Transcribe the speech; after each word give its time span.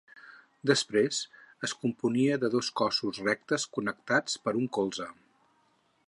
Després, 0.69 1.19
es 1.67 1.75
componia 1.83 2.39
de 2.45 2.49
dos 2.55 2.71
cossos 2.81 3.19
rectes 3.27 3.67
connectats 3.77 4.39
per 4.47 4.55
un 4.63 4.69
colze. 4.79 5.07